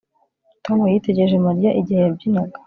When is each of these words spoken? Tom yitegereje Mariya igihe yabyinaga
Tom 0.65 0.79
yitegereje 0.93 1.37
Mariya 1.47 1.69
igihe 1.79 1.99
yabyinaga 2.05 2.57